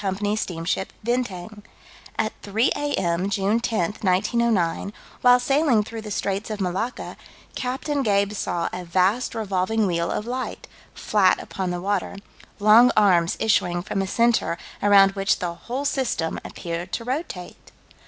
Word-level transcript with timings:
's 0.03 0.39
steamship 0.41 0.91
Bintang. 1.03 1.61
At 2.17 2.33
3 2.41 2.71
A.M., 2.75 3.29
June 3.29 3.59
10, 3.59 3.97
1909, 4.01 4.93
while 5.21 5.39
sailing 5.39 5.83
through 5.83 6.01
the 6.01 6.09
Straits 6.09 6.49
of 6.49 6.59
Malacca, 6.59 7.15
Captain 7.53 8.01
Gabe 8.01 8.31
saw 8.33 8.67
a 8.73 8.83
vast 8.83 9.35
revolving 9.35 9.85
wheel 9.85 10.09
of 10.09 10.25
light, 10.25 10.67
flat 10.95 11.39
upon 11.39 11.69
the 11.69 11.79
water 11.79 12.15
"long 12.57 12.89
arms 12.97 13.37
issuing 13.39 13.83
from 13.83 14.01
a 14.01 14.07
center 14.07 14.57
around 14.81 15.11
which 15.11 15.37
the 15.37 15.53
whole 15.53 15.85
system 15.85 16.39
appeared 16.43 16.91
to 16.93 17.03
rotate." 17.03 17.71